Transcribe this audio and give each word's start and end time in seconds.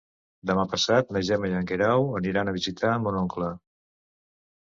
Demà 0.51 0.61
passat 0.69 1.11
na 1.17 1.21
Gemma 1.27 1.51
i 1.51 1.53
en 1.57 1.67
Guerau 1.71 2.07
aniran 2.21 2.49
a 2.49 2.55
visitar 2.57 2.95
mon 3.05 3.19
oncle. 3.21 3.51